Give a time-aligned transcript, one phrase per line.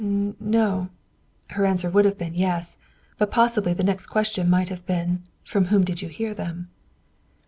[0.03, 0.89] "N o."
[1.51, 2.77] Her answer would have been "Yes,"
[3.19, 6.69] but possibly the next question might have been, "From whom did you hear them?"